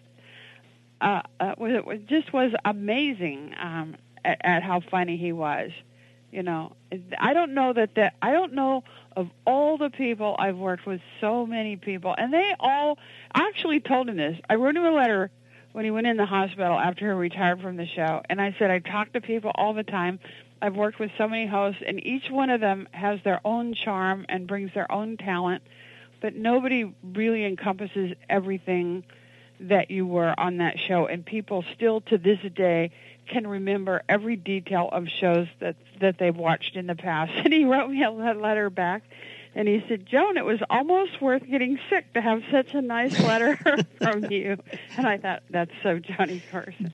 uh, 1.01 1.21
uh 1.39 1.55
was 1.57 1.73
it 1.73 1.85
was, 1.85 1.99
just 2.07 2.33
was 2.33 2.53
amazing 2.63 3.53
um, 3.59 3.95
at, 4.23 4.41
at 4.43 4.63
how 4.63 4.81
funny 4.81 5.17
he 5.17 5.31
was. 5.31 5.71
You 6.31 6.43
know, 6.43 6.73
I 7.17 7.33
don't 7.33 7.53
know 7.53 7.71
that 7.73 7.95
that 7.95 8.15
I 8.21 8.31
don't 8.31 8.53
know 8.53 8.83
of 9.15 9.29
all 9.45 9.77
the 9.77 9.89
people 9.89 10.35
I've 10.37 10.57
worked 10.57 10.85
with, 10.85 10.99
so 11.21 11.45
many 11.45 11.77
people, 11.77 12.13
and 12.17 12.33
they 12.33 12.53
all 12.59 12.97
I 13.33 13.47
actually 13.47 13.79
told 13.79 14.09
him 14.09 14.17
this. 14.17 14.37
I 14.49 14.55
wrote 14.55 14.75
him 14.75 14.83
a 14.83 14.91
letter 14.91 15.31
when 15.71 15.85
he 15.85 15.91
went 15.91 16.07
in 16.07 16.17
the 16.17 16.25
hospital 16.25 16.77
after 16.79 17.05
he 17.05 17.17
retired 17.17 17.61
from 17.61 17.77
the 17.77 17.85
show, 17.85 18.21
and 18.29 18.41
I 18.41 18.55
said 18.57 18.71
I 18.71 18.79
talk 18.79 19.13
to 19.13 19.21
people 19.21 19.51
all 19.55 19.73
the 19.73 19.83
time. 19.83 20.19
I've 20.61 20.75
worked 20.75 20.99
with 20.99 21.11
so 21.17 21.27
many 21.27 21.47
hosts, 21.47 21.81
and 21.85 22.03
each 22.05 22.29
one 22.29 22.49
of 22.49 22.61
them 22.61 22.87
has 22.91 23.19
their 23.23 23.41
own 23.45 23.73
charm 23.73 24.25
and 24.29 24.47
brings 24.47 24.73
their 24.73 24.91
own 24.91 25.17
talent, 25.17 25.63
but 26.21 26.35
nobody 26.35 26.93
really 27.03 27.45
encompasses 27.45 28.13
everything 28.29 29.03
that 29.59 29.91
you 29.91 30.05
were 30.05 30.37
on 30.39 30.57
that 30.57 30.75
show, 30.79 31.05
and 31.05 31.25
people 31.25 31.63
still 31.75 32.01
to 32.01 32.17
this 32.17 32.39
day 32.55 32.91
can 33.27 33.47
remember 33.47 34.01
every 34.07 34.35
detail 34.35 34.89
of 34.91 35.07
shows 35.07 35.47
that 35.59 35.75
that 35.99 36.17
they've 36.17 36.35
watched 36.35 36.75
in 36.75 36.87
the 36.87 36.95
past. 36.95 37.31
And 37.43 37.53
he 37.53 37.65
wrote 37.65 37.89
me 37.89 38.03
a 38.03 38.11
letter 38.11 38.69
back, 38.69 39.03
and 39.55 39.67
he 39.67 39.83
said, 39.87 40.05
"Joan, 40.05 40.37
it 40.37 40.45
was 40.45 40.59
almost 40.69 41.21
worth 41.21 41.47
getting 41.47 41.79
sick 41.89 42.13
to 42.13 42.21
have 42.21 42.43
such 42.51 42.73
a 42.73 42.81
nice 42.81 43.19
letter 43.21 43.57
from 44.01 44.25
you." 44.25 44.57
And 44.97 45.07
I 45.07 45.17
thought 45.17 45.43
that's 45.49 45.71
so 45.83 45.99
Johnny 45.99 46.41
Carson. 46.51 46.93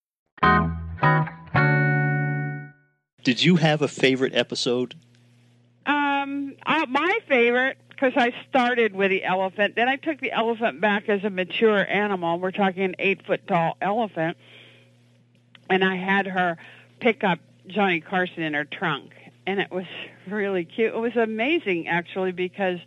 Did 3.23 3.43
you 3.43 3.57
have 3.57 3.83
a 3.83 3.87
favorite 3.87 4.33
episode? 4.33 4.95
Um, 5.85 6.55
my 6.65 7.19
favorite 7.27 7.77
because 7.89 8.13
I 8.15 8.33
started 8.49 8.95
with 8.95 9.11
the 9.11 9.23
elephant. 9.23 9.75
Then 9.75 9.87
I 9.87 9.97
took 9.97 10.19
the 10.19 10.31
elephant 10.31 10.81
back 10.81 11.07
as 11.07 11.23
a 11.23 11.29
mature 11.29 11.85
animal. 11.87 12.39
We're 12.39 12.51
talking 12.51 12.83
an 12.83 12.95
eight 12.97 13.25
foot 13.27 13.45
tall 13.45 13.77
elephant, 13.79 14.37
and 15.69 15.83
I 15.83 15.97
had 15.97 16.25
her 16.25 16.57
pick 16.99 17.23
up 17.23 17.39
Johnny 17.67 18.01
Carson 18.01 18.41
in 18.41 18.55
her 18.55 18.65
trunk, 18.65 19.11
and 19.45 19.59
it 19.59 19.69
was 19.71 19.85
really 20.27 20.65
cute. 20.65 20.95
It 20.95 20.99
was 20.99 21.15
amazing 21.15 21.87
actually 21.87 22.31
because 22.31 22.79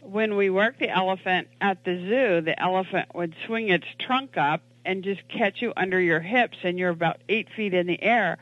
when 0.00 0.34
we 0.36 0.50
worked 0.50 0.80
the 0.80 0.90
elephant 0.90 1.46
at 1.60 1.84
the 1.84 1.94
zoo, 1.94 2.40
the 2.40 2.60
elephant 2.60 3.14
would 3.14 3.36
swing 3.46 3.68
its 3.68 3.86
trunk 4.00 4.36
up 4.36 4.62
and 4.84 5.04
just 5.04 5.26
catch 5.28 5.62
you 5.62 5.72
under 5.76 6.00
your 6.00 6.20
hips, 6.20 6.58
and 6.62 6.78
you're 6.78 6.90
about 6.90 7.18
eight 7.28 7.48
feet 7.56 7.74
in 7.74 7.86
the 7.86 8.02
air. 8.02 8.38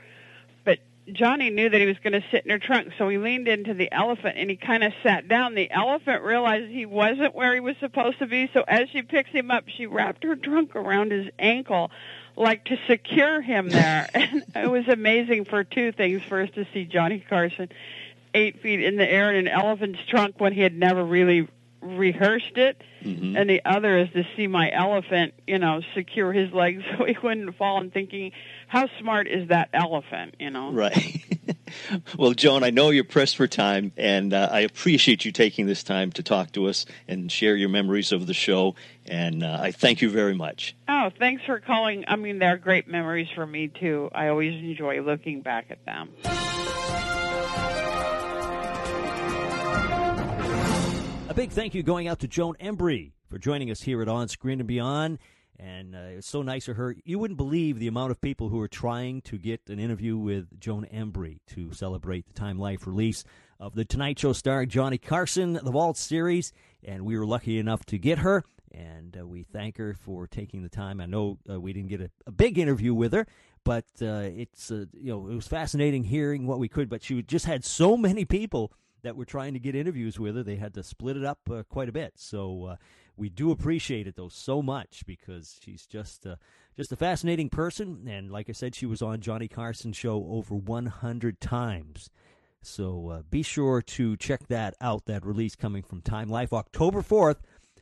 But 0.64 0.78
Johnny 1.12 1.50
knew 1.50 1.68
that 1.68 1.80
he 1.80 1.86
was 1.86 1.98
going 1.98 2.12
to 2.12 2.24
sit 2.30 2.44
in 2.44 2.50
her 2.50 2.58
trunk, 2.58 2.92
so 2.98 3.08
he 3.08 3.18
leaned 3.18 3.48
into 3.48 3.74
the 3.74 3.92
elephant 3.92 4.36
and 4.38 4.50
he 4.50 4.56
kind 4.56 4.84
of 4.84 4.92
sat 5.02 5.28
down. 5.28 5.54
The 5.54 5.70
elephant 5.70 6.22
realized 6.22 6.70
he 6.70 6.86
wasn't 6.86 7.34
where 7.34 7.54
he 7.54 7.60
was 7.60 7.76
supposed 7.80 8.18
to 8.20 8.26
be, 8.26 8.50
so 8.52 8.64
as 8.66 8.88
she 8.90 9.02
picks 9.02 9.30
him 9.30 9.50
up, 9.50 9.64
she 9.68 9.86
wrapped 9.86 10.24
her 10.24 10.36
trunk 10.36 10.76
around 10.76 11.12
his 11.12 11.28
ankle 11.38 11.90
like 12.36 12.64
to 12.64 12.78
secure 12.86 13.40
him 13.40 13.68
there. 13.68 14.08
and 14.14 14.44
it 14.54 14.70
was 14.70 14.88
amazing 14.88 15.44
for 15.44 15.64
two 15.64 15.92
things. 15.92 16.22
First, 16.22 16.54
to 16.54 16.66
see 16.72 16.84
Johnny 16.84 17.20
Carson 17.20 17.68
eight 18.34 18.60
feet 18.62 18.80
in 18.80 18.96
the 18.96 19.08
air 19.08 19.30
in 19.30 19.46
an 19.46 19.48
elephant's 19.48 20.00
trunk 20.08 20.36
when 20.38 20.52
he 20.52 20.60
had 20.60 20.76
never 20.76 21.04
really 21.04 21.48
rehearsed 21.80 22.56
it, 22.56 22.82
mm-hmm. 23.02 23.36
and 23.36 23.48
the 23.48 23.62
other 23.64 23.98
is 23.98 24.10
to 24.10 24.24
see 24.36 24.46
my 24.46 24.70
elephant, 24.70 25.34
you 25.46 25.58
know, 25.58 25.80
secure 25.94 26.32
his 26.32 26.52
legs 26.52 26.82
so 26.98 27.04
he 27.04 27.16
wouldn't 27.22 27.56
fall. 27.56 27.80
And 27.80 27.92
thinking, 27.92 28.32
how 28.68 28.88
smart 28.98 29.26
is 29.26 29.48
that 29.48 29.70
elephant, 29.72 30.36
you 30.38 30.50
know? 30.50 30.72
Right. 30.72 31.24
well, 32.18 32.32
Joan, 32.32 32.62
I 32.62 32.70
know 32.70 32.90
you're 32.90 33.04
pressed 33.04 33.36
for 33.36 33.46
time, 33.46 33.92
and 33.96 34.32
uh, 34.32 34.48
I 34.50 34.60
appreciate 34.60 35.24
you 35.24 35.32
taking 35.32 35.66
this 35.66 35.82
time 35.82 36.12
to 36.12 36.22
talk 36.22 36.52
to 36.52 36.66
us 36.66 36.86
and 37.08 37.30
share 37.30 37.56
your 37.56 37.68
memories 37.68 38.12
of 38.12 38.26
the 38.26 38.34
show. 38.34 38.74
And 39.06 39.42
uh, 39.42 39.58
I 39.60 39.72
thank 39.72 40.02
you 40.02 40.10
very 40.10 40.34
much. 40.34 40.76
Oh, 40.88 41.10
thanks 41.18 41.42
for 41.44 41.60
calling. 41.60 42.04
I 42.06 42.16
mean, 42.16 42.38
they're 42.38 42.58
great 42.58 42.86
memories 42.88 43.28
for 43.34 43.46
me 43.46 43.68
too. 43.68 44.10
I 44.12 44.28
always 44.28 44.54
enjoy 44.54 45.00
looking 45.00 45.40
back 45.40 45.66
at 45.70 45.84
them. 45.84 46.10
Big 51.40 51.52
thank 51.52 51.74
you 51.74 51.82
going 51.82 52.06
out 52.06 52.18
to 52.18 52.28
Joan 52.28 52.54
Embery 52.60 53.12
for 53.30 53.38
joining 53.38 53.70
us 53.70 53.80
here 53.80 54.02
at 54.02 54.08
On 54.08 54.28
Screen 54.28 54.60
and 54.60 54.66
Beyond. 54.66 55.18
And 55.58 55.96
uh, 55.96 56.18
it's 56.18 56.28
so 56.28 56.42
nice 56.42 56.68
of 56.68 56.76
her. 56.76 56.94
You 57.02 57.18
wouldn't 57.18 57.38
believe 57.38 57.78
the 57.78 57.88
amount 57.88 58.10
of 58.10 58.20
people 58.20 58.50
who 58.50 58.60
are 58.60 58.68
trying 58.68 59.22
to 59.22 59.38
get 59.38 59.70
an 59.70 59.78
interview 59.78 60.18
with 60.18 60.60
Joan 60.60 60.86
Embery 60.92 61.38
to 61.54 61.72
celebrate 61.72 62.26
the 62.26 62.34
Time 62.34 62.58
Life 62.58 62.86
release 62.86 63.24
of 63.58 63.74
The 63.74 63.86
Tonight 63.86 64.18
Show 64.18 64.34
star 64.34 64.66
Johnny 64.66 64.98
Carson, 64.98 65.54
the 65.54 65.70
Vault 65.70 65.96
series. 65.96 66.52
And 66.84 67.06
we 67.06 67.16
were 67.16 67.24
lucky 67.24 67.58
enough 67.58 67.86
to 67.86 67.96
get 67.96 68.18
her. 68.18 68.44
And 68.70 69.16
uh, 69.18 69.26
we 69.26 69.44
thank 69.44 69.78
her 69.78 69.94
for 69.94 70.26
taking 70.26 70.62
the 70.62 70.68
time. 70.68 71.00
I 71.00 71.06
know 71.06 71.38
uh, 71.50 71.58
we 71.58 71.72
didn't 71.72 71.88
get 71.88 72.02
a, 72.02 72.10
a, 72.26 72.32
big 72.32 72.58
interview 72.58 72.92
with 72.92 73.14
her, 73.14 73.26
but 73.64 73.86
uh, 74.02 74.28
it's 74.30 74.70
uh, 74.70 74.84
you 74.92 75.10
know 75.10 75.26
it 75.26 75.34
was 75.34 75.48
fascinating 75.48 76.04
hearing 76.04 76.46
what 76.46 76.58
we 76.58 76.68
could. 76.68 76.90
But 76.90 77.02
she 77.02 77.22
just 77.22 77.46
had 77.46 77.64
so 77.64 77.96
many 77.96 78.26
people 78.26 78.72
that 79.02 79.16
were 79.16 79.24
trying 79.24 79.54
to 79.54 79.60
get 79.60 79.74
interviews 79.74 80.18
with 80.18 80.36
her. 80.36 80.42
They 80.42 80.56
had 80.56 80.74
to 80.74 80.82
split 80.82 81.16
it 81.16 81.24
up 81.24 81.40
uh, 81.50 81.62
quite 81.68 81.88
a 81.88 81.92
bit. 81.92 82.14
So 82.16 82.64
uh, 82.64 82.76
we 83.16 83.28
do 83.28 83.50
appreciate 83.50 84.06
it 84.06 84.16
though 84.16 84.28
so 84.28 84.62
much 84.62 85.04
because 85.06 85.58
she's 85.62 85.86
just 85.86 86.26
uh, 86.26 86.36
just 86.76 86.92
a 86.92 86.96
fascinating 86.96 87.50
person. 87.50 88.06
And 88.08 88.30
like 88.30 88.48
I 88.48 88.52
said, 88.52 88.74
she 88.74 88.86
was 88.86 89.02
on 89.02 89.20
Johnny 89.20 89.48
Carson 89.48 89.92
show 89.92 90.26
over 90.30 90.54
100 90.54 91.40
times. 91.40 92.10
So 92.62 93.08
uh, 93.08 93.22
be 93.30 93.42
sure 93.42 93.82
to 93.82 94.16
check 94.16 94.48
that 94.48 94.74
out. 94.80 95.06
That 95.06 95.24
release 95.24 95.56
coming 95.56 95.82
from 95.82 96.02
Time 96.02 96.28
Life, 96.28 96.52
October 96.52 97.02
4th, 97.02 97.36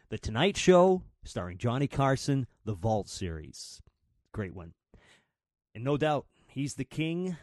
The 0.08 0.18
Tonight 0.18 0.56
Show, 0.56 1.02
starring 1.24 1.58
Johnny 1.58 1.88
Carson, 1.88 2.46
the 2.64 2.74
Vault 2.74 3.08
series. 3.08 3.82
Great 4.32 4.54
one. 4.54 4.74
And 5.74 5.84
no 5.84 5.96
doubt, 5.96 6.26
he's 6.46 6.74
the 6.74 6.84
king 6.84 7.36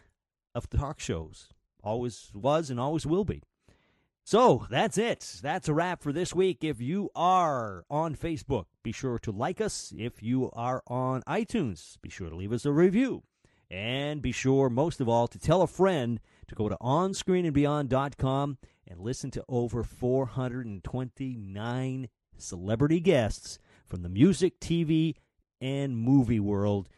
of 0.54 0.70
talk 0.70 1.00
shows. 1.00 1.50
Always 1.84 2.32
was 2.34 2.70
and 2.70 2.80
always 2.80 3.06
will 3.06 3.26
be. 3.26 3.44
So 4.28 4.66
that's 4.72 4.98
it. 4.98 5.40
That's 5.44 5.70
a 5.70 5.74
wrap 5.74 6.02
for 6.02 6.12
this 6.12 6.34
week. 6.34 6.64
If 6.64 6.82
you 6.82 7.12
are 7.16 7.86
on 7.92 8.16
Facebook, 8.16 8.66
be 8.82 8.92
sure 8.92 9.20
to 9.20 9.30
like 9.30 9.62
us. 9.62 9.94
If 9.96 10.24
you 10.24 10.50
are 10.54 10.82
on 10.88 11.22
iTunes, 11.28 12.02
be 12.02 12.10
sure 12.10 12.32
to 12.32 12.36
leave 12.36 12.52
us 12.52 12.66
a 12.66 12.72
review. 12.72 13.22
And 13.70 14.24
be 14.24 14.32
sure, 14.32 14.72
most 14.72 15.00
of 15.00 15.08
all, 15.08 15.28
to 15.28 15.38
tell 15.38 15.62
a 15.62 15.68
friend 15.68 16.20
to 16.48 16.56
go 16.56 16.70
to 16.70 16.78
onscreenandbeyond.com 16.82 18.58
and 18.88 19.00
listen 19.00 19.30
to 19.30 19.46
over 19.48 19.84
429 19.84 22.10
celebrity 22.36 23.00
guests 23.00 23.60
from 23.86 24.02
the 24.02 24.10
music, 24.10 24.60
TV, 24.60 25.18
and 25.62 25.96
movie 25.96 26.40
world. 26.40 26.90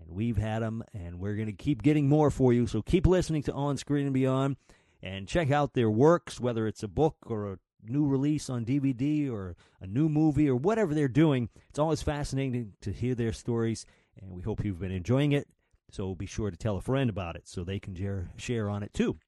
And 0.00 0.10
we've 0.10 0.38
had 0.38 0.62
them, 0.62 0.82
and 0.92 1.20
we're 1.20 1.36
going 1.36 1.46
to 1.46 1.52
keep 1.52 1.84
getting 1.84 2.08
more 2.08 2.32
for 2.32 2.52
you. 2.52 2.66
So 2.66 2.82
keep 2.82 3.06
listening 3.06 3.44
to 3.44 3.52
On 3.52 3.76
Screen 3.76 4.06
and 4.06 4.14
Beyond 4.14 4.56
and 5.04 5.28
check 5.28 5.50
out 5.50 5.74
their 5.74 5.90
works, 5.90 6.40
whether 6.40 6.66
it's 6.66 6.82
a 6.82 6.88
book 6.88 7.16
or 7.26 7.52
a 7.52 7.58
new 7.86 8.06
release 8.06 8.48
on 8.48 8.64
DVD 8.64 9.30
or 9.30 9.54
a 9.78 9.86
new 9.86 10.08
movie 10.08 10.48
or 10.48 10.56
whatever 10.56 10.94
they're 10.94 11.08
doing. 11.08 11.50
It's 11.68 11.78
always 11.78 12.00
fascinating 12.02 12.72
to 12.80 12.90
hear 12.90 13.14
their 13.14 13.34
stories, 13.34 13.84
and 14.18 14.30
we 14.30 14.40
hope 14.40 14.64
you've 14.64 14.80
been 14.80 14.90
enjoying 14.90 15.32
it. 15.32 15.46
So 15.90 16.14
be 16.14 16.24
sure 16.24 16.50
to 16.50 16.56
tell 16.56 16.78
a 16.78 16.80
friend 16.80 17.10
about 17.10 17.36
it 17.36 17.46
so 17.46 17.62
they 17.62 17.78
can 17.78 17.94
share 18.38 18.70
on 18.70 18.82
it 18.82 18.94
too. 18.94 19.18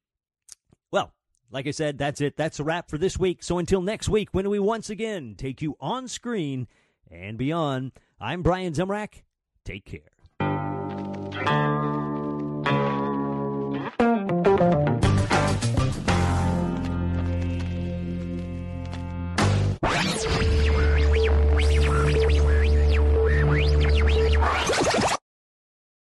Well, 0.90 1.12
like 1.50 1.66
I 1.66 1.72
said, 1.72 1.98
that's 1.98 2.22
it. 2.22 2.38
That's 2.38 2.58
a 2.58 2.64
wrap 2.64 2.88
for 2.88 2.96
this 2.96 3.18
week. 3.18 3.42
So 3.42 3.58
until 3.58 3.82
next 3.82 4.08
week, 4.08 4.30
when 4.32 4.48
we 4.48 4.58
once 4.58 4.88
again 4.88 5.34
take 5.36 5.60
you 5.60 5.76
on 5.78 6.08
screen 6.08 6.68
and 7.10 7.36
beyond, 7.36 7.92
I'm 8.18 8.42
Brian 8.42 8.72
Zemrak. 8.72 9.24
Take 9.66 9.84
care. 9.84 10.00